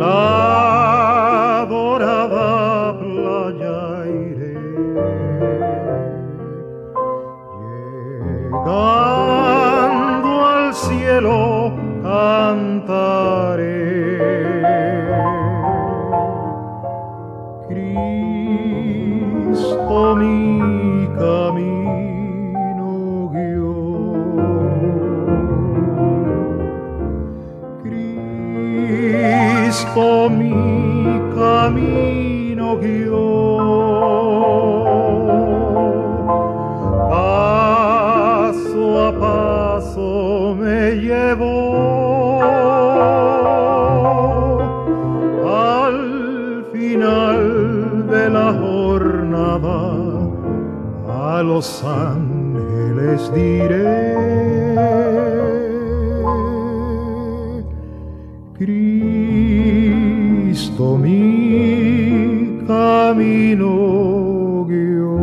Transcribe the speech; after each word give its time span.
la 0.00 1.66
dorada 1.68 2.96
playa 2.98 3.80
iré. 4.08 4.54
Llegando 8.64 10.30
al 10.46 10.66
cielo 10.74 11.38
cantaré. 12.02 13.84
Cristo 18.48 18.96
mi 20.16 20.38
camino 21.18 22.88
guió. 23.34 23.74
Cristo 27.82 29.39
mi 30.30 30.50
camino 31.32 32.76
guió. 32.76 33.20
Paso 37.08 38.82
a 39.06 39.12
paso 39.12 40.56
me 40.58 40.96
llevó 40.96 42.42
al 45.46 46.64
final 46.72 48.08
de 48.08 48.28
la 48.28 48.52
jornada 48.52 49.78
a 51.06 51.42
los 51.44 51.84
ángeles 51.84 53.32
diré 53.32 54.10
Cristo 58.58 59.19
mi 60.80 62.64
camino 62.66 64.64
guió. 64.66 65.16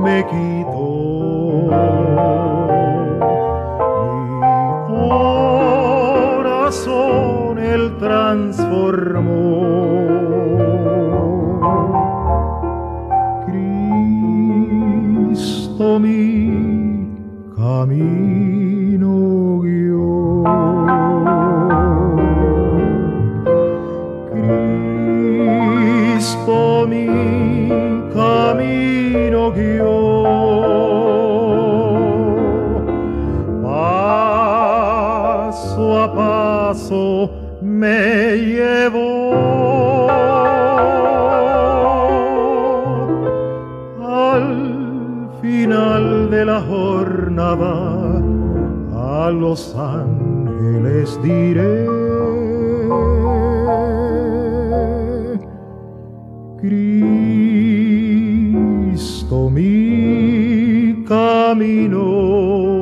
me 0.03 0.27
quitó. 0.27 1.71
Mi 4.11 4.45
corazón 6.67 7.59
él 7.59 7.97
transformó. 7.99 9.65
Cristo 15.31 15.99
mi 16.01 17.09
camino 17.57 18.64
mi 26.87 27.07
camino 28.13 29.53
guió. 29.53 30.25
Paso 35.45 36.03
a 36.03 36.15
paso 36.15 37.31
me 37.63 38.37
llevó 38.37 39.35
al 44.01 45.29
final 45.41 46.31
de 46.31 46.45
la 46.45 46.61
jornada 46.61 48.21
a 49.25 49.31
los 49.31 49.75
ángeles 49.77 51.19
diré 51.23 51.87
mi 59.55 61.05
camino 61.07 62.74